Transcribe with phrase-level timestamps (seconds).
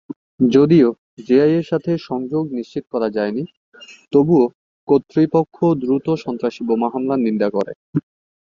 [0.49, 0.87] যদিও
[1.27, 3.43] জেআই-এর সাথে সংযোগ নিশ্চিত করা যায়নি,
[4.13, 4.45] তবুও
[4.87, 7.73] কর্তৃপক্ষ দ্রুত সন্ত্রাসী বোমা হামলার নিন্দা করে।